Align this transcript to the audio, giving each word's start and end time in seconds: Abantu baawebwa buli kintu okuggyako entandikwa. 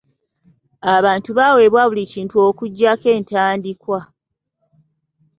Abantu 0.95 1.29
baawebwa 1.37 1.83
buli 1.89 2.03
kintu 2.13 2.35
okuggyako 2.47 3.07
entandikwa. 3.17 3.99